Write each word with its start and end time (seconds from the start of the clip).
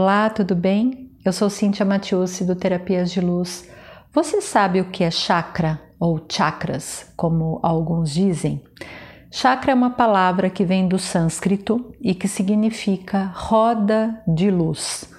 Olá, 0.00 0.30
tudo 0.30 0.54
bem? 0.54 1.10
Eu 1.24 1.32
sou 1.32 1.50
Cíntia 1.50 1.84
Matiusi 1.84 2.44
do 2.44 2.54
Terapias 2.54 3.10
de 3.10 3.20
Luz. 3.20 3.68
Você 4.12 4.40
sabe 4.40 4.80
o 4.80 4.90
que 4.90 5.02
é 5.02 5.10
chakra 5.10 5.82
ou 5.98 6.24
chakras, 6.30 7.12
como 7.16 7.58
alguns 7.64 8.12
dizem? 8.12 8.62
Chakra 9.28 9.72
é 9.72 9.74
uma 9.74 9.90
palavra 9.90 10.48
que 10.48 10.64
vem 10.64 10.86
do 10.86 11.00
sânscrito 11.00 11.92
e 12.00 12.14
que 12.14 12.28
significa 12.28 13.32
roda 13.34 14.22
de 14.24 14.52
luz. 14.52 15.12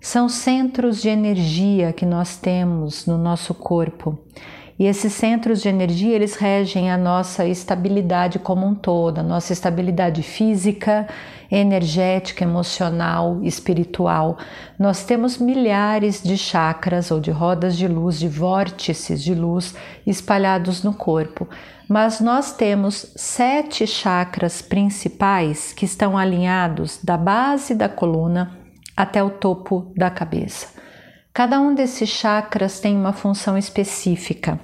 São 0.00 0.30
centros 0.30 1.02
de 1.02 1.10
energia 1.10 1.92
que 1.92 2.06
nós 2.06 2.38
temos 2.38 3.04
no 3.04 3.18
nosso 3.18 3.52
corpo 3.52 4.18
e 4.78 4.84
esses 4.86 5.14
centros 5.14 5.62
de 5.62 5.68
energia, 5.68 6.14
eles 6.14 6.34
regem 6.34 6.90
a 6.90 6.98
nossa 6.98 7.46
estabilidade 7.46 8.38
como 8.38 8.66
um 8.66 8.74
todo, 8.74 9.18
a 9.18 9.22
nossa 9.22 9.52
estabilidade 9.52 10.22
física, 10.22 11.08
energética, 11.50 12.44
emocional, 12.44 13.40
espiritual. 13.42 14.36
Nós 14.78 15.04
temos 15.04 15.38
milhares 15.38 16.22
de 16.22 16.36
chakras 16.36 17.10
ou 17.10 17.20
de 17.20 17.30
rodas 17.30 17.76
de 17.76 17.88
luz, 17.88 18.18
de 18.18 18.28
vórtices 18.28 19.22
de 19.22 19.34
luz 19.34 19.74
espalhados 20.06 20.82
no 20.82 20.92
corpo. 20.92 21.48
Mas 21.88 22.20
nós 22.20 22.52
temos 22.52 23.12
sete 23.16 23.86
chakras 23.86 24.60
principais 24.60 25.72
que 25.72 25.86
estão 25.86 26.18
alinhados 26.18 26.98
da 27.02 27.16
base 27.16 27.74
da 27.74 27.88
coluna 27.88 28.58
até 28.94 29.22
o 29.22 29.30
topo 29.30 29.92
da 29.96 30.10
cabeça. 30.10 30.75
Cada 31.36 31.60
um 31.60 31.74
desses 31.74 32.08
chakras 32.08 32.80
tem 32.80 32.96
uma 32.96 33.12
função 33.12 33.58
específica. 33.58 34.58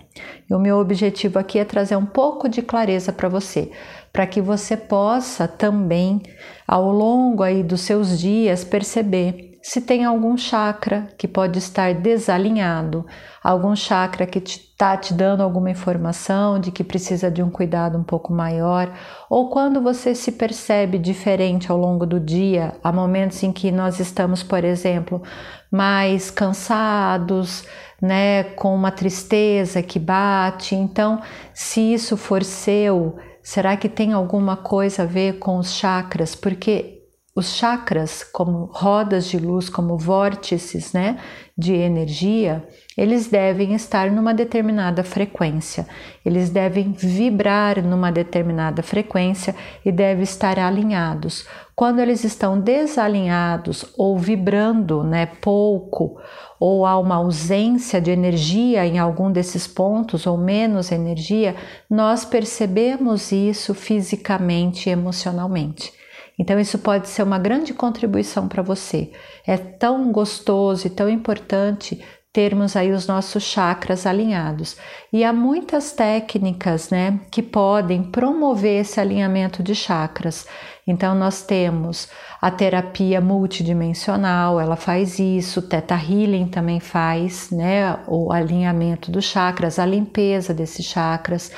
E 0.49 0.55
o 0.55 0.59
meu 0.59 0.79
objetivo 0.79 1.39
aqui 1.39 1.59
é 1.59 1.67
trazer 1.67 1.97
um 1.97 2.07
pouco 2.07 2.49
de 2.49 2.63
clareza 2.63 3.13
para 3.13 3.29
você, 3.29 3.71
para 4.11 4.27
que 4.27 4.41
você 4.41 4.75
possa 4.75 5.47
também, 5.47 6.23
ao 6.67 6.91
longo 6.91 7.43
aí 7.43 7.63
dos 7.63 7.83
seus 7.83 8.19
dias, 8.19 8.65
perceber 8.65 9.52
se 9.63 9.81
tem 9.81 10.05
algum 10.05 10.37
chakra 10.37 11.07
que 11.17 11.29
pode 11.29 11.61
estar 11.61 11.95
desalinhado, 11.95 13.07
algum 13.41 13.77
chakra 13.77 14.27
que 14.27 14.41
está 14.41 14.97
te, 14.97 15.09
te 15.09 15.15
dando 15.15 15.41
alguma 15.41 15.71
informação 15.71 16.59
de 16.59 16.73
que 16.73 16.83
precisa 16.83 17.31
de 17.31 17.45
um 17.45 17.49
cuidado 17.49 17.97
um 17.97 18.03
pouco 18.03 18.33
maior, 18.33 18.93
ou 19.31 19.51
quando 19.51 19.81
você 19.81 20.17
se 20.17 20.33
percebe 20.33 20.99
diferente 20.99 21.71
ao 21.71 21.79
longo 21.79 22.05
do 22.05 22.19
dia, 22.19 22.75
há 22.83 22.91
momentos 22.91 23.41
em 23.45 23.53
que 23.53 23.71
nós 23.71 24.01
estamos, 24.01 24.43
por 24.43 24.65
exemplo, 24.65 25.23
mais 25.71 26.29
cansados, 26.29 27.65
né, 28.01 28.43
com 28.43 28.75
uma 28.75 28.91
tristeza 28.91 29.81
que 29.81 30.01
bate. 30.01 30.75
Então, 30.75 31.23
se 31.55 31.81
isso 31.95 32.17
for 32.17 32.43
seu, 32.43 33.17
será 33.41 33.77
que 33.77 33.89
tem 33.89 34.13
alguma 34.13 34.57
coisa 34.57 35.05
a 35.05 35.07
ver 35.07 35.39
com 35.39 35.57
os 35.57 35.73
chakras? 35.73 36.35
Porque 36.35 37.02
os 37.35 37.55
chakras, 37.55 38.23
como 38.23 38.69
rodas 38.71 39.27
de 39.27 39.39
luz, 39.39 39.71
como 39.71 39.97
vórtices 39.97 40.93
né, 40.93 41.19
de 41.57 41.73
energia, 41.73 42.63
eles 42.95 43.27
devem 43.27 43.73
estar 43.73 44.11
numa 44.11 44.35
determinada 44.35 45.03
frequência, 45.03 45.87
eles 46.27 46.51
devem 46.51 46.93
vibrar 46.93 47.83
numa 47.83 48.13
determinada 48.13 48.83
frequência 48.83 49.55
e 49.83 49.91
devem 49.91 50.23
estar 50.23 50.59
alinhados. 50.59 51.47
Quando 51.75 52.01
eles 52.01 52.23
estão 52.23 52.61
desalinhados 52.61 53.87
ou 53.97 54.19
vibrando 54.19 55.03
né, 55.03 55.25
pouco, 55.25 56.21
ou 56.61 56.85
há 56.85 56.99
uma 56.99 57.15
ausência 57.17 57.99
de 57.99 58.11
energia 58.11 58.87
em 58.87 58.99
algum 58.99 59.33
desses 59.33 59.67
pontos 59.67 60.27
ou 60.27 60.37
menos 60.37 60.93
energia, 60.93 61.57
nós 61.89 62.27
percebemos 62.27 63.33
isso 63.33 63.73
fisicamente 63.73 64.91
e 64.91 64.93
emocionalmente. 64.93 66.02
Então, 66.43 66.59
isso 66.59 66.77
pode 66.77 67.09
ser 67.09 67.23
uma 67.23 67.39
grande 67.39 67.73
contribuição 67.73 68.49
para 68.49 68.65
você. 68.65 69.13
É 69.47 69.57
tão 69.57 70.11
gostoso 70.11 70.89
e 70.89 70.91
tão 70.91 71.09
importante 71.09 72.03
termos 72.33 72.75
aí 72.75 72.91
os 72.91 73.07
nossos 73.07 73.45
chakras 73.45 74.07
alinhados. 74.07 74.77
E 75.13 75.23
há 75.23 75.33
muitas 75.33 75.93
técnicas, 75.93 76.91
né, 76.91 77.21
que 77.31 77.43
podem 77.43 78.03
promover 78.03 78.81
esse 78.81 78.99
alinhamento 78.99 79.63
de 79.63 79.73
chakras. 79.73 80.45
Então 80.85 81.15
nós 81.15 81.43
temos 81.43 82.09
a 82.41 82.51
terapia 82.51 83.21
multidimensional, 83.21 84.59
ela 84.59 84.75
faz 84.75 85.21
isso, 85.21 85.61
o 85.61 85.63
Theta 85.63 85.95
Healing 85.95 86.49
também 86.49 86.81
faz, 86.81 87.53
né, 87.53 88.01
o 88.09 88.33
alinhamento 88.33 89.13
dos 89.13 89.27
chakras, 89.27 89.79
a 89.79 89.87
limpeza 89.87 90.53
desses 90.53 90.87
chakras 90.87 91.53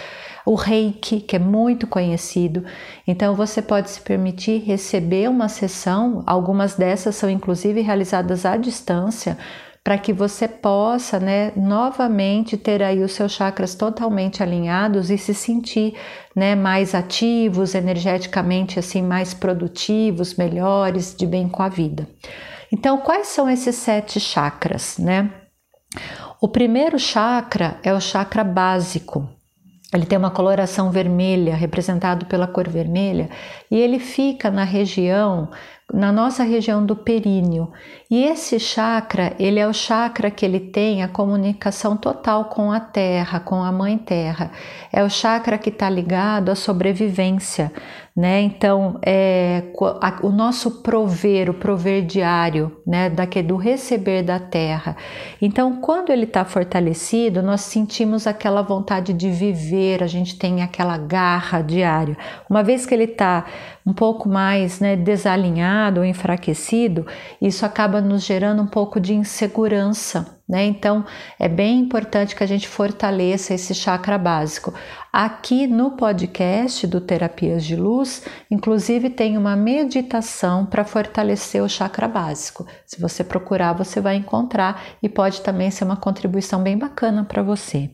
o 0.47 0.55
reiki, 0.55 1.21
que 1.21 1.37
é 1.37 1.39
muito 1.39 1.87
conhecido. 1.87 2.65
Então 3.07 3.35
você 3.35 3.63
pode 3.63 3.91
se 3.91 4.01
permitir 4.01 4.63
receber 4.63 5.29
uma 5.29 5.49
sessão, 5.49 6.23
algumas 6.27 6.75
dessas 6.75 7.17
são 7.17 7.31
inclusive 7.31 7.81
realizadas 7.81 8.45
à 8.45 8.57
distância, 8.57 9.39
para 9.83 9.99
que 9.99 10.15
você 10.15 10.49
possa, 10.49 11.21
né, 11.21 11.53
novamente 11.55 12.57
ter 12.57 12.83
aí 12.83 13.03
os 13.03 13.13
seus 13.13 13.33
chakras 13.33 13.75
totalmente 13.75 14.43
alinhados 14.43 15.11
e 15.11 15.19
se 15.19 15.35
sentir, 15.35 15.95
né, 16.35 16.55
mais 16.55 16.95
ativos, 16.95 17.75
energeticamente 17.75 18.79
assim 18.79 19.03
mais 19.03 19.35
produtivos, 19.35 20.37
melhores, 20.37 21.15
de 21.15 21.27
bem 21.27 21.51
com 21.51 21.63
a 21.63 21.69
vida. 21.69 22.09
Então, 22.73 22.97
quais 22.99 23.27
são 23.27 23.49
esses 23.49 23.77
sete 23.77 24.19
chakras, 24.19 24.97
né? 24.99 25.31
O 26.41 26.49
primeiro 26.49 26.99
chakra 26.99 27.79
é 27.83 27.93
o 27.93 28.01
chakra 28.01 28.43
básico, 28.43 29.29
ele 29.97 30.07
tem 30.07 30.19
uma 30.19 30.31
coloração 30.31 30.91
vermelha, 30.91 31.55
representado 31.55 32.27
pela 32.27 32.47
cor 32.47 32.69
vermelha, 32.69 33.31
e 33.71 33.77
ele 33.79 33.99
fica 33.99 34.51
na 34.51 34.65
região, 34.65 35.51
na 35.93 36.11
nossa 36.11 36.43
região 36.45 36.85
do 36.85 36.97
períneo. 36.97 37.71
E 38.11 38.25
esse 38.25 38.59
chakra, 38.59 39.35
ele 39.39 39.59
é 39.59 39.67
o 39.67 39.73
chakra 39.73 40.31
que 40.31 40.45
ele 40.45 40.61
tem 40.61 41.03
a 41.03 41.09
comunicação 41.09 41.97
total 41.97 42.47
com 42.47 42.73
a 42.73 42.81
terra, 42.81 43.41
com 43.41 43.63
a 43.63 43.71
mãe 43.71 43.99
terra. 43.99 44.51
É 44.93 45.03
o 45.03 45.11
chakra 45.11 45.59
que 45.59 45.69
está 45.69 45.91
ligado 45.91 46.51
à 46.51 46.55
sobrevivência, 46.55 47.73
né? 48.17 48.41
Então, 48.43 48.99
é, 49.05 49.65
o 50.23 50.31
nosso 50.31 50.83
prover, 50.83 51.51
o 51.51 51.55
prover 51.55 52.05
diário, 52.05 52.81
né? 52.87 53.11
Daqui, 53.11 53.43
do 53.43 53.57
receber 53.57 54.23
da 54.23 54.39
terra. 54.39 54.97
Então, 55.43 55.81
quando 55.81 56.11
ele 56.11 56.25
está 56.25 56.45
fortalecido, 56.45 57.43
nós 57.43 57.63
sentimos 57.63 58.27
aquela 58.27 58.63
vontade 58.63 59.13
de 59.13 59.31
viver, 59.31 60.03
a 60.03 60.07
gente 60.07 60.39
tem 60.39 60.63
aquela 60.63 60.97
garra 60.97 61.61
diária. 61.61 62.17
Uma 62.49 62.63
vez 62.63 62.87
que 62.87 62.95
ele 62.95 63.05
está 63.05 63.45
um 63.85 63.93
pouco 63.93 64.29
mais 64.29 64.81
né, 64.81 64.97
desalinhado 64.97 65.74
ou 66.01 66.05
enfraquecido, 66.05 67.07
isso 67.41 67.67
acaba 67.67 68.01
nos 68.01 68.23
gerando 68.25 68.63
um 68.63 68.67
pouco 68.67 69.01
de 69.01 69.15
insegurança, 69.15 70.39
né? 70.49 70.65
Então 70.65 71.05
é 71.39 71.49
bem 71.49 71.81
importante 71.81 72.35
que 72.37 72.45
a 72.45 72.47
gente 72.47 72.69
fortaleça 72.69 73.55
esse 73.55 73.75
chakra 73.75 74.17
básico. 74.17 74.73
Aqui 75.13 75.67
no 75.67 75.93
podcast 75.93 76.87
do 76.87 77.01
Terapias 77.01 77.65
de 77.65 77.77
Luz, 77.77 78.25
inclusive 78.51 79.11
tem 79.11 79.37
uma 79.37 79.57
meditação 79.57 80.67
para 80.67 80.85
fortalecer 80.85 81.63
o 81.63 81.69
chakra 81.69 82.09
básico. 82.09 82.67
Se 82.87 83.01
você 83.01 83.23
procurar, 83.23 83.73
você 83.73 84.01
vai 84.01 84.17
encontrar 84.17 84.83
e 85.03 85.09
pode 85.09 85.41
também 85.41 85.71
ser 85.71 85.85
uma 85.85 85.97
contribuição 85.97 86.63
bem 86.63 86.77
bacana 86.79 87.25
para 87.25 87.43
você. 87.43 87.91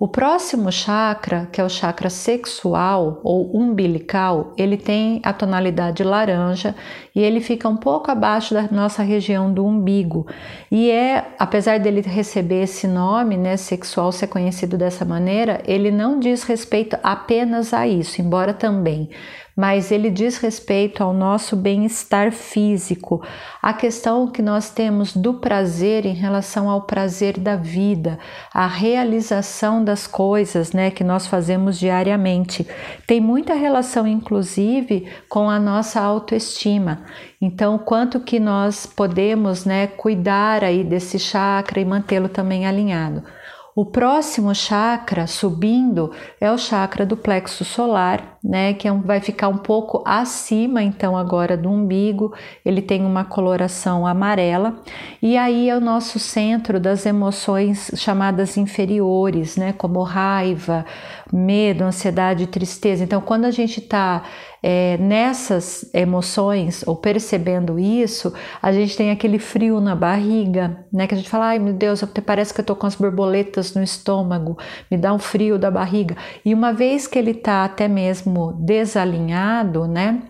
O 0.00 0.06
próximo 0.06 0.70
chakra, 0.70 1.48
que 1.50 1.60
é 1.60 1.64
o 1.64 1.68
chakra 1.68 2.08
sexual 2.08 3.20
ou 3.24 3.50
umbilical, 3.52 4.54
ele 4.56 4.76
tem 4.76 5.20
a 5.24 5.32
tonalidade 5.32 6.04
laranja 6.04 6.72
e 7.12 7.20
ele 7.20 7.40
fica 7.40 7.68
um 7.68 7.76
pouco 7.76 8.08
abaixo 8.08 8.54
da 8.54 8.62
nossa 8.70 9.02
região 9.02 9.52
do 9.52 9.66
umbigo. 9.66 10.24
E 10.70 10.88
é, 10.88 11.34
apesar 11.36 11.80
dele 11.80 12.00
receber 12.02 12.62
esse 12.62 12.86
nome, 12.86 13.36
né, 13.36 13.56
sexual 13.56 14.12
ser 14.12 14.28
conhecido 14.28 14.78
dessa 14.78 15.04
maneira, 15.04 15.60
ele 15.66 15.90
não 15.90 16.20
diz 16.20 16.44
respeito 16.44 16.96
apenas 17.02 17.74
a 17.74 17.88
isso, 17.88 18.22
embora 18.22 18.54
também 18.54 19.10
mas 19.58 19.90
ele 19.90 20.08
diz 20.08 20.38
respeito 20.38 21.02
ao 21.02 21.12
nosso 21.12 21.56
bem-estar 21.56 22.30
físico, 22.30 23.20
a 23.60 23.72
questão 23.72 24.28
que 24.28 24.40
nós 24.40 24.70
temos 24.70 25.16
do 25.16 25.34
prazer 25.34 26.06
em 26.06 26.14
relação 26.14 26.70
ao 26.70 26.82
prazer 26.82 27.40
da 27.40 27.56
vida, 27.56 28.20
a 28.54 28.68
realização 28.68 29.82
das 29.82 30.06
coisas, 30.06 30.72
né, 30.72 30.92
que 30.92 31.02
nós 31.02 31.26
fazemos 31.26 31.76
diariamente. 31.76 32.64
Tem 33.04 33.20
muita 33.20 33.54
relação 33.54 34.06
inclusive 34.06 35.08
com 35.28 35.50
a 35.50 35.58
nossa 35.58 36.00
autoestima. 36.00 37.02
Então, 37.40 37.78
quanto 37.78 38.20
que 38.20 38.38
nós 38.38 38.86
podemos, 38.86 39.64
né, 39.64 39.88
cuidar 39.88 40.62
aí 40.62 40.84
desse 40.84 41.18
chakra 41.18 41.80
e 41.80 41.84
mantê-lo 41.84 42.28
também 42.28 42.64
alinhado. 42.64 43.24
O 43.78 43.86
próximo 43.86 44.52
chakra 44.56 45.28
subindo 45.28 46.10
é 46.40 46.50
o 46.50 46.58
chakra 46.58 47.06
do 47.06 47.16
plexo 47.16 47.64
solar, 47.64 48.36
né, 48.42 48.74
que 48.74 48.88
é 48.88 48.92
um, 48.92 49.00
vai 49.00 49.20
ficar 49.20 49.46
um 49.46 49.56
pouco 49.56 50.02
acima 50.04 50.82
então 50.82 51.16
agora 51.16 51.56
do 51.56 51.70
umbigo. 51.70 52.34
Ele 52.64 52.82
tem 52.82 53.06
uma 53.06 53.24
coloração 53.24 54.04
amarela 54.04 54.80
e 55.22 55.36
aí 55.36 55.70
é 55.70 55.76
o 55.76 55.80
nosso 55.80 56.18
centro 56.18 56.80
das 56.80 57.06
emoções 57.06 57.92
chamadas 57.94 58.56
inferiores, 58.56 59.56
né, 59.56 59.72
como 59.72 60.02
raiva, 60.02 60.84
medo, 61.32 61.84
ansiedade, 61.84 62.46
tristeza. 62.46 63.04
Então, 63.04 63.20
quando 63.20 63.44
a 63.44 63.50
gente 63.50 63.80
está 63.80 64.24
é, 64.62 64.96
nessas 64.98 65.88
emoções 65.94 66.82
ou 66.86 66.96
percebendo 66.96 67.78
isso, 67.78 68.32
a 68.60 68.72
gente 68.72 68.96
tem 68.96 69.10
aquele 69.10 69.38
frio 69.38 69.80
na 69.80 69.94
barriga, 69.94 70.84
né? 70.92 71.06
Que 71.06 71.14
a 71.14 71.16
gente 71.16 71.30
fala, 71.30 71.46
ai 71.46 71.58
meu 71.58 71.72
Deus, 71.72 72.02
parece 72.24 72.52
que 72.52 72.60
eu 72.60 72.64
tô 72.64 72.74
com 72.74 72.86
as 72.86 72.94
borboletas 72.94 73.74
no 73.74 73.82
estômago, 73.82 74.58
me 74.90 74.96
dá 74.96 75.12
um 75.12 75.18
frio 75.18 75.58
da 75.58 75.70
barriga. 75.70 76.16
E 76.44 76.54
uma 76.54 76.72
vez 76.72 77.06
que 77.06 77.18
ele 77.18 77.34
tá 77.34 77.64
até 77.64 77.88
mesmo 77.88 78.52
desalinhado, 78.60 79.86
né? 79.86 80.22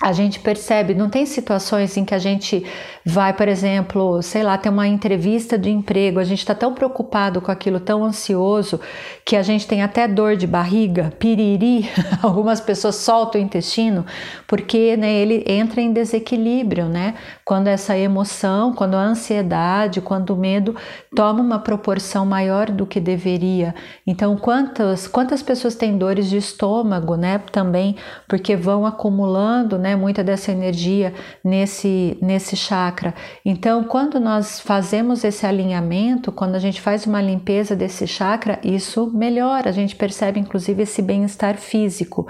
a 0.00 0.12
gente 0.12 0.40
percebe, 0.40 0.94
não 0.94 1.08
tem 1.08 1.24
situações 1.24 1.96
em 1.96 2.04
que 2.04 2.14
a 2.14 2.18
gente 2.18 2.64
vai, 3.08 3.32
por 3.32 3.46
exemplo, 3.46 4.20
sei 4.20 4.42
lá, 4.42 4.58
ter 4.58 4.68
uma 4.68 4.88
entrevista 4.88 5.56
de 5.56 5.70
emprego, 5.70 6.18
a 6.18 6.24
gente 6.24 6.40
está 6.40 6.56
tão 6.56 6.74
preocupado 6.74 7.40
com 7.40 7.52
aquilo, 7.52 7.78
tão 7.78 8.04
ansioso, 8.04 8.80
que 9.24 9.36
a 9.36 9.42
gente 9.44 9.64
tem 9.64 9.80
até 9.80 10.08
dor 10.08 10.34
de 10.34 10.44
barriga, 10.44 11.12
piriri, 11.16 11.88
algumas 12.20 12.60
pessoas 12.60 12.96
soltam 12.96 13.40
o 13.40 13.44
intestino, 13.44 14.04
porque 14.48 14.96
né, 14.96 15.14
ele 15.14 15.44
entra 15.46 15.80
em 15.80 15.92
desequilíbrio, 15.92 16.86
né? 16.86 17.14
Quando 17.44 17.68
essa 17.68 17.96
emoção, 17.96 18.72
quando 18.72 18.96
a 18.96 19.02
ansiedade, 19.02 20.00
quando 20.00 20.30
o 20.30 20.36
medo 20.36 20.74
toma 21.14 21.40
uma 21.40 21.60
proporção 21.60 22.26
maior 22.26 22.72
do 22.72 22.84
que 22.84 22.98
deveria. 22.98 23.72
Então, 24.04 24.36
quantas, 24.36 25.06
quantas 25.06 25.44
pessoas 25.44 25.76
têm 25.76 25.96
dores 25.96 26.28
de 26.28 26.38
estômago, 26.38 27.14
né? 27.14 27.38
Também, 27.52 27.94
porque 28.26 28.56
vão 28.56 28.84
acumulando, 28.84 29.78
né? 29.78 29.94
Muita 29.94 30.24
dessa 30.24 30.50
energia 30.50 31.14
nesse, 31.44 32.18
nesse 32.20 32.56
chakra. 32.96 33.14
Então, 33.44 33.84
quando 33.84 34.18
nós 34.18 34.58
fazemos 34.58 35.22
esse 35.22 35.46
alinhamento, 35.46 36.32
quando 36.32 36.54
a 36.54 36.58
gente 36.58 36.80
faz 36.80 37.06
uma 37.06 37.20
limpeza 37.20 37.76
desse 37.76 38.06
chakra, 38.06 38.58
isso 38.64 39.10
melhora. 39.12 39.68
A 39.68 39.72
gente 39.72 39.94
percebe, 39.94 40.40
inclusive, 40.40 40.82
esse 40.82 41.02
bem-estar 41.02 41.56
físico. 41.56 42.26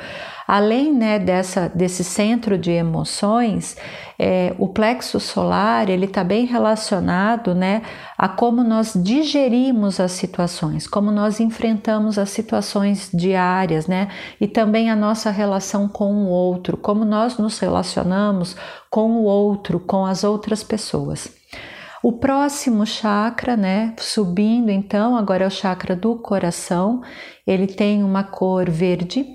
Além 0.47 0.93
né, 0.93 1.19
dessa, 1.19 1.69
desse 1.69 2.05
centro 2.05 2.57
de 2.59 2.71
emoções, 2.71 3.77
é, 4.19 4.55
o 4.59 4.69
plexo 4.69 5.19
solar 5.19 5.91
ele 5.91 6.07
está 6.07 6.23
bem 6.23 6.47
relacionado 6.47 7.55
né, 7.55 7.83
a 8.17 8.29
como 8.29 8.62
nós 8.62 8.93
digerimos 8.95 9.99
as 9.99 10.12
situações, 10.12 10.87
como 10.87 11.11
nós 11.11 11.41
enfrentamos 11.41 12.17
as 12.17 12.31
situações 12.31 13.11
diárias, 13.12 13.89
né, 13.89 14.09
e 14.41 14.47
também 14.47 14.89
a 14.89 14.97
nossa 14.97 15.31
relação 15.31 15.89
com 15.89 16.15
o 16.15 16.29
outro, 16.29 16.77
como 16.77 17.05
nós 17.05 17.39
nos 17.39 17.59
relacionamos 17.59 18.57
com 18.97 19.11
o 19.11 19.25
outro, 19.25 19.79
com 19.79 20.07
as 20.07 20.25
outras 20.25 20.65
pessoas. 20.65 21.31
O 22.03 22.13
próximo 22.13 22.87
chakra, 22.87 23.55
né, 23.55 23.93
subindo 23.99 24.71
então, 24.71 25.19
agora 25.19 25.45
é 25.45 25.47
o 25.47 25.51
chakra 25.51 25.95
do 25.95 26.17
coração, 26.17 27.03
ele 27.47 27.67
tem 27.67 28.03
uma 28.03 28.25
cor 28.25 28.71
verde 28.71 29.27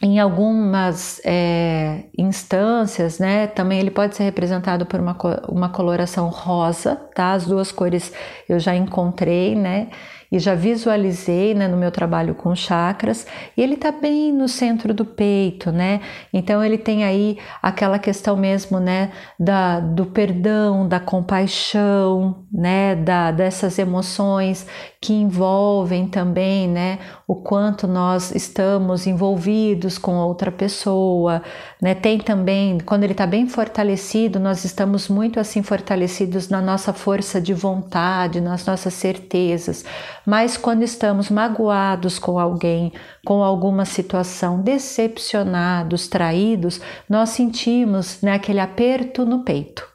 em 0.00 0.18
algumas 0.18 1.20
é, 1.22 2.04
instâncias, 2.16 3.18
né, 3.18 3.46
também 3.48 3.78
ele 3.78 3.90
pode 3.90 4.16
ser 4.16 4.22
representado 4.22 4.86
por 4.86 4.98
uma, 5.00 5.14
uma 5.50 5.68
coloração 5.68 6.30
rosa, 6.30 6.96
tá? 7.14 7.32
As 7.32 7.44
duas 7.44 7.70
cores 7.70 8.10
eu 8.48 8.58
já 8.58 8.74
encontrei, 8.74 9.54
né? 9.54 9.90
E 10.30 10.38
já 10.38 10.54
visualizei 10.54 11.54
né, 11.54 11.66
no 11.66 11.76
meu 11.76 11.90
trabalho 11.90 12.34
com 12.34 12.54
chakras, 12.54 13.26
e 13.56 13.62
ele 13.62 13.74
está 13.74 13.90
bem 13.90 14.32
no 14.32 14.48
centro 14.48 14.92
do 14.92 15.04
peito, 15.04 15.72
né? 15.72 16.00
Então 16.32 16.62
ele 16.62 16.78
tem 16.78 17.04
aí 17.04 17.38
aquela 17.62 17.98
questão 17.98 18.36
mesmo, 18.36 18.78
né, 18.78 19.10
da, 19.38 19.80
do 19.80 20.06
perdão, 20.06 20.86
da 20.86 21.00
compaixão, 21.00 22.44
né, 22.52 22.94
da, 22.94 23.30
dessas 23.30 23.78
emoções 23.78 24.66
que 25.00 25.12
envolvem 25.12 26.08
também, 26.08 26.68
né, 26.68 26.98
o 27.28 27.34
quanto 27.34 27.86
nós 27.86 28.34
estamos 28.34 29.06
envolvidos 29.06 29.98
com 29.98 30.16
outra 30.16 30.50
pessoa, 30.50 31.42
né? 31.78 31.94
Tem 31.94 32.18
também, 32.18 32.78
quando 32.80 33.04
ele 33.04 33.12
está 33.12 33.26
bem 33.26 33.46
fortalecido, 33.46 34.40
nós 34.40 34.64
estamos 34.64 35.10
muito 35.10 35.38
assim 35.38 35.62
fortalecidos 35.62 36.48
na 36.48 36.62
nossa 36.62 36.90
força 36.94 37.38
de 37.38 37.52
vontade, 37.52 38.40
nas 38.40 38.64
nossas 38.64 38.94
certezas. 38.94 39.84
Mas 40.24 40.56
quando 40.56 40.82
estamos 40.82 41.30
magoados 41.30 42.18
com 42.18 42.38
alguém, 42.38 42.94
com 43.26 43.44
alguma 43.44 43.84
situação, 43.84 44.62
decepcionados, 44.62 46.08
traídos, 46.08 46.80
nós 47.06 47.28
sentimos 47.28 48.22
né, 48.22 48.32
aquele 48.32 48.60
aperto 48.60 49.26
no 49.26 49.40
peito 49.40 49.87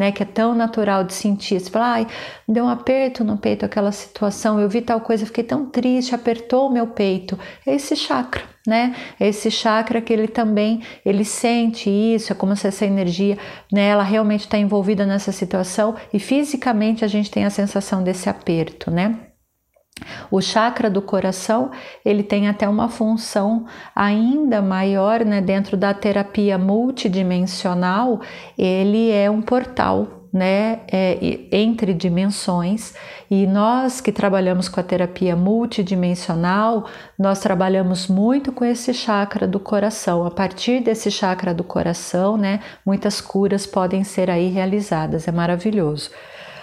né, 0.00 0.10
que 0.10 0.22
é 0.22 0.26
tão 0.26 0.54
natural 0.54 1.04
de 1.04 1.12
sentir. 1.12 1.60
Você 1.60 1.68
fala, 1.68 1.92
ai, 1.92 2.06
deu 2.48 2.64
um 2.64 2.70
aperto 2.70 3.22
no 3.22 3.36
peito 3.36 3.66
aquela 3.66 3.92
situação, 3.92 4.58
eu 4.58 4.66
vi 4.66 4.80
tal 4.80 5.02
coisa, 5.02 5.26
fiquei 5.26 5.44
tão 5.44 5.66
triste, 5.66 6.14
apertou 6.14 6.68
o 6.68 6.72
meu 6.72 6.86
peito. 6.86 7.38
É 7.66 7.74
esse 7.74 7.94
chakra, 7.94 8.42
né? 8.66 8.96
É 9.20 9.28
esse 9.28 9.50
chakra 9.50 10.00
que 10.00 10.10
ele 10.10 10.26
também, 10.26 10.80
ele 11.04 11.22
sente 11.22 11.90
isso, 11.90 12.32
é 12.32 12.34
como 12.34 12.56
se 12.56 12.66
essa 12.66 12.86
energia, 12.86 13.36
né, 13.70 13.88
ela 13.88 14.02
realmente 14.02 14.46
está 14.46 14.56
envolvida 14.56 15.04
nessa 15.04 15.32
situação 15.32 15.94
e 16.14 16.18
fisicamente 16.18 17.04
a 17.04 17.08
gente 17.08 17.30
tem 17.30 17.44
a 17.44 17.50
sensação 17.50 18.02
desse 18.02 18.26
aperto, 18.26 18.90
né? 18.90 19.29
O 20.30 20.40
chakra 20.40 20.88
do 20.90 21.02
coração, 21.02 21.70
ele 22.04 22.22
tem 22.22 22.48
até 22.48 22.68
uma 22.68 22.88
função 22.88 23.66
ainda 23.94 24.62
maior, 24.62 25.24
né, 25.24 25.40
dentro 25.40 25.76
da 25.76 25.92
terapia 25.94 26.58
multidimensional, 26.58 28.20
ele 28.56 29.10
é 29.10 29.30
um 29.30 29.42
portal 29.42 30.20
né, 30.32 30.80
é, 30.90 31.18
entre 31.50 31.92
dimensões 31.92 32.94
e 33.28 33.46
nós 33.46 34.00
que 34.00 34.12
trabalhamos 34.12 34.68
com 34.68 34.78
a 34.78 34.82
terapia 34.82 35.34
multidimensional, 35.34 36.86
nós 37.18 37.40
trabalhamos 37.40 38.06
muito 38.06 38.52
com 38.52 38.64
esse 38.64 38.94
chakra 38.94 39.46
do 39.46 39.58
coração. 39.58 40.24
A 40.24 40.30
partir 40.30 40.80
desse 40.80 41.10
chakra 41.10 41.52
do 41.52 41.64
coração, 41.64 42.36
né, 42.36 42.60
muitas 42.86 43.20
curas 43.20 43.66
podem 43.66 44.04
ser 44.04 44.30
aí 44.30 44.48
realizadas. 44.48 45.26
É 45.26 45.32
maravilhoso. 45.32 46.10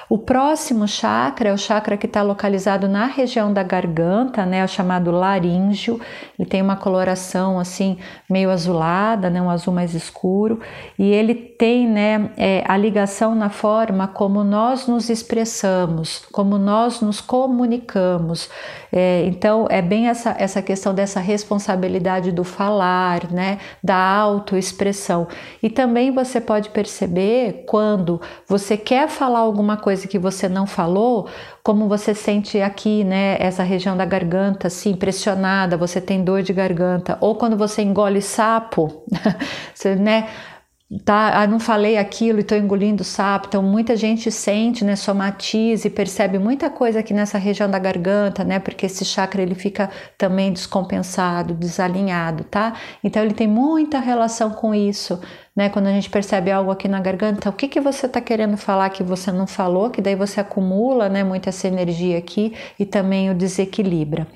O 0.09 0.18
próximo 0.18 0.88
chakra 0.88 1.50
é 1.50 1.54
o 1.54 1.57
chakra 1.57 1.98
que 1.98 2.06
está 2.06 2.21
localizado 2.21 2.88
na 2.88 3.07
região 3.07 3.51
da 3.51 3.62
garganta, 3.62 4.45
né, 4.45 4.63
o 4.63 4.68
chamado 4.68 5.12
laríngeo. 5.12 6.00
Ele 6.39 6.48
tem 6.48 6.62
uma 6.62 6.77
coloração 6.77 7.59
assim 7.59 7.98
meio 8.30 8.50
azulada, 8.50 9.30
né, 9.30 9.42
um 9.42 9.50
azul 9.50 9.74
mais 9.74 9.94
escuro, 9.94 10.62
e 10.98 11.04
ele 11.12 11.36
tem, 11.36 11.88
né, 11.89 12.31
é, 12.38 12.63
a 12.65 12.77
ligação 12.77 13.36
na 13.36 13.50
forma 13.50 14.07
como 14.07 14.45
nós 14.45 14.88
nos 14.88 15.09
expressamos, 15.09 16.25
como 16.31 16.57
nós 16.57 17.01
nos 17.01 17.19
comunicamos. 17.19 18.50
É, 18.94 19.25
então 19.25 19.68
é 19.69 19.81
bem 19.81 20.07
essa 20.07 20.33
essa 20.39 20.62
questão 20.62 20.94
dessa 20.94 21.19
responsabilidade 21.19 22.31
do 22.31 22.45
falar, 22.45 23.30
né, 23.30 23.57
da 23.83 23.98
autoexpressão. 23.98 25.27
E 25.62 25.69
também 25.69 26.12
você 26.12 26.39
pode 26.39 26.69
perceber 26.69 27.65
quando 27.68 28.21
você 28.48 28.77
quer 28.77 29.09
falar 29.09 29.40
alguma 29.40 29.76
coisa 29.76 29.96
coisa 29.97 30.07
que 30.07 30.19
você 30.19 30.47
não 30.47 30.68
falou, 30.68 31.27
como 31.63 31.87
você 31.87 32.13
sente 32.13 32.61
aqui, 32.61 33.04
né, 33.04 33.35
essa 33.39 33.63
região 33.63 33.97
da 33.97 34.06
garganta, 34.06 34.68
assim, 34.68 34.95
pressionada, 34.95 35.75
você 35.75 35.99
tem 35.99 36.23
dor 36.23 36.44
de 36.44 36.54
garganta, 36.54 37.18
ou 37.19 37.35
quando 37.35 37.57
você 37.57 37.81
engole 37.81 38.21
sapo, 38.21 39.04
você, 39.73 39.95
né, 39.95 40.30
tá, 41.04 41.42
ah, 41.42 41.48
não 41.48 41.60
falei 41.60 41.98
aquilo 41.98 42.40
e 42.40 42.42
estou 42.42 42.58
engolindo 42.58 43.04
sapo. 43.04 43.48
Então, 43.48 43.62
muita 43.62 43.96
gente 43.96 44.32
sente, 44.32 44.86
né, 44.86 44.96
somatiza 44.96 45.88
e 45.88 45.92
percebe 45.92 46.40
muita 46.40 46.70
coisa 46.70 47.00
aqui 47.00 47.14
nessa 47.14 47.38
região 47.38 47.70
da 47.70 47.78
garganta, 47.78 48.44
né, 48.44 48.58
porque 48.60 48.86
esse 48.86 49.04
chakra 49.04 49.42
ele 49.42 49.56
fica 49.56 49.90
também 50.18 50.54
descompensado, 50.54 51.54
desalinhado, 51.54 52.46
tá? 52.46 52.74
Então, 53.04 53.22
ele 53.22 53.34
tem 53.34 53.48
muita 53.48 54.00
relação 54.00 54.52
com 54.52 54.74
isso, 54.74 55.20
né? 55.56 55.70
Quando 55.70 55.88
a 55.88 55.92
gente 55.92 56.10
percebe 56.10 56.52
algo 56.52 56.72
aqui 56.72 56.88
na 56.88 57.02
garganta, 57.02 57.50
o 57.50 57.54
que 57.54 57.68
que 57.68 57.82
você 57.82 58.06
está 58.06 58.22
querendo 58.22 58.56
falar 58.56 58.90
que 58.90 59.04
você 59.04 59.32
não 59.32 59.48
falou, 59.48 59.90
que 59.90 60.02
daí 60.02 60.16
você 60.16 60.40
acumula, 60.40 61.10
né, 61.10 61.24
muita 61.24 61.50
essa 61.50 61.68
energia 61.68 62.18
aqui 62.18 62.54
e 62.80 62.86
também 62.86 63.30
o 63.30 63.36
desequilibra. 63.36 64.28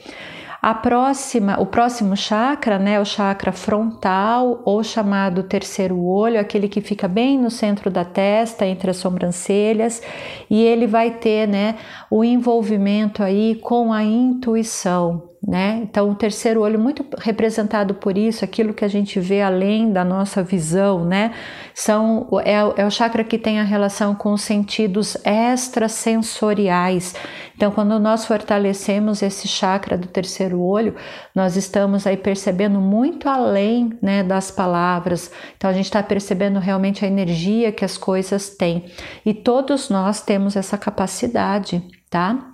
A 0.62 0.76
próxima, 0.76 1.60
o 1.60 1.66
próximo 1.66 2.16
chakra, 2.16 2.78
né, 2.78 3.00
o 3.00 3.06
chakra 3.06 3.52
frontal 3.52 4.62
ou 4.64 4.84
chamado 4.84 5.42
terceiro 5.42 6.00
olho, 6.06 6.40
aquele 6.40 6.70
que 6.70 6.82
fica 6.82 7.08
bem 7.08 7.36
no 7.40 7.50
centro 7.50 7.90
da 7.90 8.06
testa, 8.06 8.64
entre 8.64 8.92
as 8.92 8.98
sobrancelhas, 8.98 10.04
e 10.48 10.62
ele 10.62 10.86
vai 10.86 11.10
ter, 11.10 11.48
né, 11.48 11.78
o 12.12 12.24
envolvimento 12.24 13.24
aí 13.24 13.56
com 13.56 13.92
a 13.92 14.04
intuição, 14.04 15.31
né? 15.46 15.80
Então, 15.82 16.12
o 16.12 16.16
terceiro 16.16 16.62
olho, 16.62 16.80
muito 16.80 17.04
representado 17.18 17.96
por 17.96 18.16
isso, 18.16 18.46
aquilo 18.46 18.76
que 18.76 18.86
a 18.86 18.88
gente 18.88 19.20
vê 19.20 19.42
além 19.42 19.92
da 19.92 20.06
nossa 20.06 20.44
visão, 20.44 21.04
né? 21.04 21.34
São, 21.74 22.28
é, 22.46 22.82
é 22.82 22.86
o 22.86 22.92
chakra 22.92 23.24
que 23.24 23.40
tem 23.40 23.60
a 23.60 23.64
relação 23.64 24.14
com 24.14 24.34
os 24.34 24.44
sentidos 24.44 25.18
extrasensoriais. 25.26 27.16
Então, 27.56 27.72
quando 27.72 28.00
nós 28.00 28.24
fortalecemos 28.24 29.24
esse 29.24 29.48
chakra 29.48 29.98
do 29.98 30.08
terceiro 30.08 30.62
olho, 30.62 30.96
nós 31.34 31.56
estamos 31.56 32.06
aí 32.06 32.18
percebendo 32.18 32.80
muito 32.80 33.28
além 33.28 33.98
né, 34.00 34.24
das 34.24 34.52
palavras. 34.52 35.32
Então, 35.58 35.70
a 35.72 35.74
gente 35.74 35.86
está 35.86 36.04
percebendo 36.04 36.60
realmente 36.60 37.04
a 37.04 37.08
energia 37.08 37.72
que 37.72 37.84
as 37.84 37.98
coisas 37.98 38.52
têm. 38.52 38.86
E 39.26 39.34
todos 39.34 39.90
nós 39.90 40.22
temos 40.22 40.56
essa 40.56 40.78
capacidade, 40.78 41.82
tá? 42.12 42.51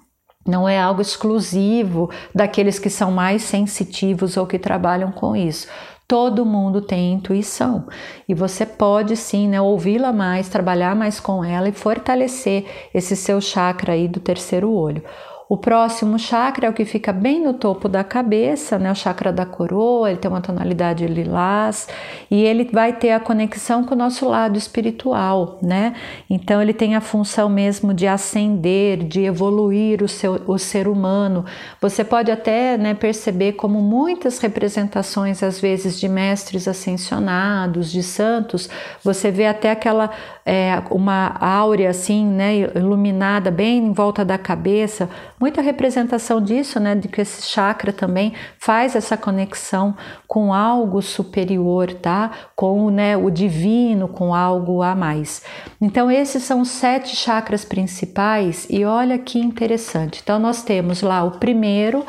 Não 0.48 0.68
é 0.68 0.80
algo 0.80 1.02
exclusivo 1.02 2.10
daqueles 2.34 2.80
que 2.80 2.90
são 2.90 3.12
mais 3.12 3.44
sensitivos 3.44 4.38
ou 4.38 4.48
que 4.48 4.58
trabalham 4.58 5.12
com 5.12 5.36
isso. 5.36 5.68
Todo 6.08 6.46
mundo 6.46 6.82
tem 6.82 7.14
intuição 7.14 7.86
e 8.30 8.34
você 8.34 8.66
pode 8.66 9.18
sim 9.18 9.50
né, 9.50 9.60
ouvi-la 9.60 10.14
mais, 10.14 10.48
trabalhar 10.48 10.96
mais 10.96 11.20
com 11.20 11.44
ela 11.44 11.68
e 11.68 11.74
fortalecer 11.74 12.66
esse 12.94 13.14
seu 13.14 13.42
chakra 13.42 13.92
aí 13.92 14.08
do 14.08 14.22
terceiro 14.22 14.72
olho. 14.72 15.04
O 15.50 15.56
próximo 15.56 16.20
chakra 16.20 16.68
é 16.68 16.70
o 16.70 16.74
que 16.74 16.84
fica 16.84 17.14
bem 17.14 17.42
no 17.42 17.54
topo 17.54 17.88
da 17.88 18.04
cabeça, 18.04 18.78
né? 18.78 18.92
O 18.92 18.96
chakra 18.96 19.32
da 19.32 19.46
coroa, 19.46 20.10
ele 20.10 20.20
tem 20.20 20.30
uma 20.30 20.42
tonalidade 20.42 21.08
lilás 21.08 21.88
e 22.30 22.44
ele 22.44 22.70
vai 22.72 22.92
ter 22.92 23.12
a 23.12 23.20
conexão 23.20 23.86
com 23.86 23.96
o 23.96 23.98
nosso 23.98 24.28
lado 24.28 24.58
espiritual, 24.58 25.58
né? 25.62 25.94
Então 26.30 26.62
ele 26.62 26.74
tem 26.74 26.96
a 26.96 27.02
função 27.02 27.48
mesmo 27.48 27.94
de 27.94 28.06
ascender, 28.06 28.98
de 29.06 29.22
evoluir 29.22 30.04
o, 30.04 30.08
seu, 30.10 30.42
o 30.48 30.58
ser 30.58 30.86
humano. 30.86 31.46
Você 31.80 32.04
pode 32.04 32.30
até 32.30 32.78
né, 32.78 32.94
perceber 32.94 33.54
como 33.54 33.82
muitas 33.82 34.40
representações, 34.40 35.42
às 35.42 35.62
vezes, 35.62 35.98
de 35.98 36.10
mestres 36.10 36.68
ascensionados, 36.68 37.90
de 37.90 38.04
santos, 38.04 38.70
você 39.02 39.32
vê 39.32 39.46
até 39.46 39.72
aquela 39.72 40.10
é, 40.46 40.82
uma 40.92 41.38
áurea 41.40 41.90
assim, 41.90 42.26
né, 42.26 42.58
iluminada 42.76 43.50
bem 43.50 43.78
em 43.78 43.94
volta 43.94 44.26
da 44.26 44.38
cabeça 44.38 45.10
muita 45.40 45.62
representação 45.62 46.42
disso, 46.42 46.80
né, 46.80 46.96
de 46.96 47.08
que 47.08 47.22
esse 47.22 47.44
chakra 47.44 47.94
também 47.94 48.34
faz 48.60 48.96
essa 48.96 49.16
conexão 49.16 49.96
com 50.28 50.54
algo 50.54 51.02
superior, 51.02 51.94
tá? 51.94 52.32
Com 52.56 52.90
né, 52.90 53.16
o 53.16 53.30
divino, 53.30 54.08
com 54.08 54.34
algo 54.34 54.82
a 54.82 54.96
mais. 54.96 55.44
Então, 55.80 56.10
esses 56.10 56.44
são 56.44 56.62
os 56.62 56.70
sete 56.70 57.16
chakras 57.16 57.64
principais, 57.64 58.68
e 58.70 58.84
olha 58.84 59.18
que 59.18 59.40
interessante. 59.40 60.22
Então, 60.24 60.40
nós 60.40 60.64
temos 60.64 61.02
lá 61.02 61.24
o 61.24 61.32
primeiro, 61.32 62.06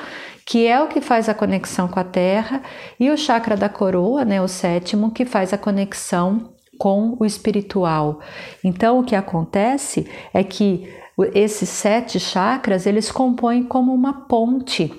que 0.46 0.66
é 0.66 0.80
o 0.80 0.88
que 0.88 1.00
faz 1.00 1.28
a 1.28 1.34
conexão 1.34 1.88
com 1.88 2.00
a 2.00 2.04
Terra, 2.04 2.62
e 2.98 3.10
o 3.10 3.16
chakra 3.18 3.56
da 3.56 3.68
coroa, 3.68 4.24
né, 4.24 4.40
o 4.40 4.48
sétimo, 4.48 5.10
que 5.10 5.26
faz 5.26 5.52
a 5.52 5.58
conexão 5.58 6.54
com 6.78 7.16
o 7.18 7.26
espiritual. 7.26 8.20
Então, 8.64 9.00
o 9.00 9.04
que 9.04 9.16
acontece 9.16 10.08
é 10.32 10.42
que 10.42 10.88
esses 11.24 11.68
sete 11.68 12.18
chakras 12.20 12.86
eles 12.86 13.10
compõem 13.10 13.64
como 13.64 13.92
uma 13.92 14.26
ponte, 14.26 14.92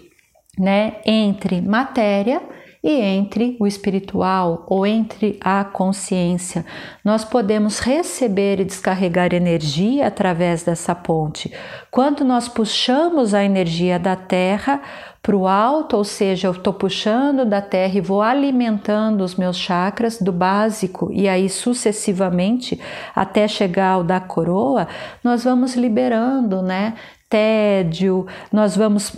né, 0.57 0.97
entre 1.05 1.61
matéria 1.61 2.41
e 2.83 2.91
entre 2.91 3.57
o 3.59 3.67
espiritual 3.67 4.65
ou 4.67 4.85
entre 4.85 5.37
a 5.41 5.63
consciência. 5.65 6.65
Nós 7.03 7.25
podemos 7.25 7.79
receber 7.79 8.59
e 8.59 8.65
descarregar 8.65 9.33
energia 9.33 10.07
através 10.07 10.63
dessa 10.63 10.95
ponte. 10.95 11.51
Quando 11.91 12.23
nós 12.23 12.47
puxamos 12.47 13.33
a 13.33 13.43
energia 13.43 13.99
da 13.99 14.15
Terra 14.15 14.81
para 15.21 15.35
o 15.35 15.45
alto, 15.45 15.97
ou 15.97 16.05
seja, 16.05 16.47
eu 16.47 16.53
estou 16.53 16.71
puxando 16.71 17.43
da 17.43 17.61
Terra 17.61 17.97
e 17.97 18.01
vou 18.01 18.21
alimentando 18.21 19.21
os 19.21 19.35
meus 19.35 19.57
chakras 19.57 20.17
do 20.21 20.31
básico 20.31 21.09
e 21.11 21.27
aí 21.27 21.49
sucessivamente 21.49 22.79
até 23.13 23.45
chegar 23.45 23.91
ao 23.91 24.03
da 24.03 24.21
coroa, 24.21 24.87
nós 25.21 25.43
vamos 25.43 25.75
liberando, 25.75 26.61
né? 26.61 26.93
Tédio, 27.29 28.25
nós 28.51 28.75
vamos 28.75 29.13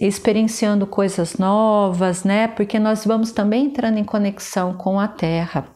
experienciando 0.00 0.86
coisas 0.86 1.38
novas, 1.38 2.22
né? 2.22 2.46
Porque 2.48 2.78
nós 2.78 3.04
vamos 3.04 3.32
também 3.32 3.66
entrando 3.66 3.98
em 3.98 4.04
conexão 4.04 4.74
com 4.74 5.00
a 5.00 5.08
Terra. 5.08 5.66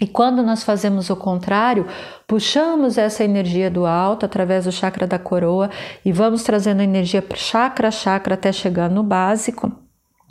E 0.00 0.06
quando 0.06 0.42
nós 0.42 0.62
fazemos 0.62 1.10
o 1.10 1.16
contrário, 1.16 1.86
puxamos 2.26 2.96
essa 2.96 3.22
energia 3.22 3.70
do 3.70 3.84
alto 3.84 4.24
através 4.24 4.64
do 4.64 4.72
chakra 4.72 5.06
da 5.06 5.18
coroa 5.18 5.68
e 6.04 6.10
vamos 6.10 6.42
trazendo 6.42 6.80
energia 6.80 7.22
chakra 7.34 7.88
a 7.88 7.90
chakra 7.90 8.34
até 8.34 8.50
chegar 8.50 8.88
no 8.88 9.02
básico, 9.02 9.70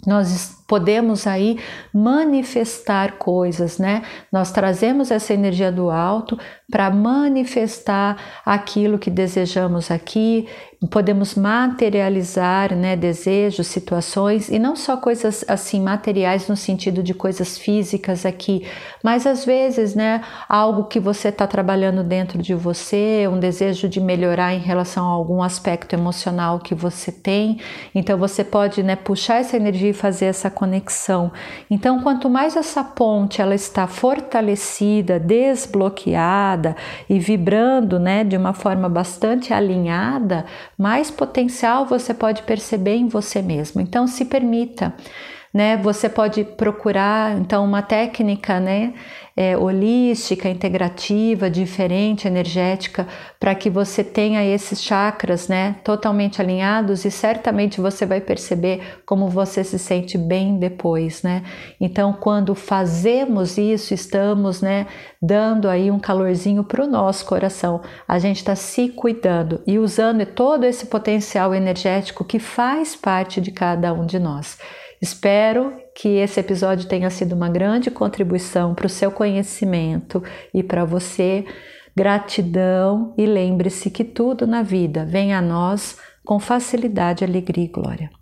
nós 0.07 0.58
podemos 0.69 1.25
aí 1.25 1.57
manifestar 1.91 3.13
coisas, 3.13 3.79
né? 3.79 4.03
Nós 4.31 4.51
trazemos 4.51 5.09
essa 5.09 5.33
energia 5.33 5.71
do 5.71 5.89
alto 5.89 6.38
para 6.71 6.91
manifestar 6.91 8.17
aquilo 8.45 8.99
que 8.99 9.09
desejamos 9.09 9.89
aqui, 9.89 10.47
podemos 10.88 11.35
materializar, 11.35 12.73
né, 12.73 12.95
desejos, 12.95 13.67
situações 13.67 14.47
e 14.47 14.57
não 14.57 14.75
só 14.77 14.95
coisas 14.95 15.43
assim 15.47 15.81
materiais 15.81 16.47
no 16.47 16.55
sentido 16.55 17.03
de 17.03 17.13
coisas 17.13 17.57
físicas 17.57 18.25
aqui, 18.25 18.65
mas 19.03 19.27
às 19.27 19.43
vezes, 19.43 19.93
né, 19.93 20.21
algo 20.47 20.85
que 20.85 20.99
você 20.99 21.29
está 21.29 21.45
trabalhando 21.45 22.01
dentro 22.01 22.41
de 22.41 22.53
você, 22.53 23.27
um 23.27 23.39
desejo 23.39 23.89
de 23.89 23.99
melhorar 23.99 24.53
em 24.53 24.59
relação 24.59 25.05
a 25.05 25.11
algum 25.11 25.43
aspecto 25.43 25.93
emocional 25.93 26.59
que 26.59 26.73
você 26.73 27.11
tem, 27.11 27.59
então 27.93 28.17
você 28.17 28.43
pode, 28.43 28.81
né, 28.81 28.95
puxar 28.95 29.38
essa 29.41 29.57
energia 29.57 29.89
e 29.89 29.93
fazer 29.93 30.25
essa 30.27 30.49
conexão. 30.59 31.31
Então, 31.71 32.01
quanto 32.01 32.29
mais 32.29 32.57
essa 32.57 32.83
ponte 32.83 33.41
ela 33.41 33.55
está 33.55 33.87
fortalecida, 33.87 35.17
desbloqueada 35.17 36.75
e 37.09 37.17
vibrando, 37.17 37.97
né, 37.97 38.25
de 38.25 38.35
uma 38.35 38.51
forma 38.51 38.89
bastante 38.89 39.53
alinhada, 39.53 40.45
mais 40.77 41.09
potencial 41.09 41.85
você 41.85 42.13
pode 42.13 42.43
perceber 42.43 42.95
em 42.95 43.07
você 43.07 43.41
mesmo. 43.41 43.79
Então, 43.79 44.05
se 44.05 44.25
permita 44.25 44.93
né? 45.53 45.77
Você 45.77 46.07
pode 46.07 46.43
procurar 46.43 47.37
então 47.37 47.65
uma 47.65 47.81
técnica, 47.81 48.59
né, 48.59 48.93
é, 49.35 49.57
holística, 49.57 50.49
integrativa, 50.49 51.49
diferente, 51.49 52.27
energética, 52.27 53.07
para 53.39 53.55
que 53.55 53.69
você 53.69 54.03
tenha 54.03 54.45
esses 54.45 54.81
chakras, 54.81 55.47
né, 55.47 55.77
totalmente 55.83 56.41
alinhados 56.41 57.05
e 57.05 57.11
certamente 57.11 57.79
você 57.79 58.05
vai 58.05 58.19
perceber 58.19 58.99
como 59.05 59.29
você 59.29 59.63
se 59.63 59.79
sente 59.79 60.17
bem 60.17 60.59
depois, 60.59 61.23
né? 61.23 61.43
Então, 61.79 62.11
quando 62.13 62.53
fazemos 62.53 63.57
isso, 63.57 63.93
estamos, 63.93 64.61
né, 64.61 64.87
dando 65.21 65.69
aí 65.69 65.89
um 65.89 65.99
calorzinho 65.99 66.63
para 66.63 66.83
o 66.83 66.87
nosso 66.87 67.25
coração. 67.25 67.81
A 68.07 68.19
gente 68.19 68.37
está 68.37 68.55
se 68.55 68.89
cuidando 68.89 69.61
e 69.65 69.79
usando 69.79 70.25
todo 70.25 70.65
esse 70.65 70.85
potencial 70.87 71.55
energético 71.55 72.25
que 72.25 72.39
faz 72.39 72.95
parte 72.95 73.39
de 73.39 73.51
cada 73.51 73.93
um 73.93 74.05
de 74.05 74.19
nós. 74.19 74.57
Espero 75.01 75.73
que 75.95 76.09
esse 76.17 76.39
episódio 76.39 76.87
tenha 76.87 77.09
sido 77.09 77.33
uma 77.33 77.49
grande 77.49 77.89
contribuição 77.89 78.75
para 78.75 78.85
o 78.85 78.89
seu 78.89 79.11
conhecimento 79.11 80.21
e 80.53 80.61
para 80.61 80.83
você. 80.83 81.45
Gratidão 81.95 83.13
e 83.17 83.25
lembre-se 83.25 83.89
que 83.89 84.03
tudo 84.03 84.45
na 84.45 84.61
vida 84.61 85.05
vem 85.05 85.33
a 85.33 85.41
nós 85.41 85.97
com 86.23 86.39
facilidade, 86.39 87.23
alegria 87.23 87.65
e 87.65 87.67
glória. 87.67 88.18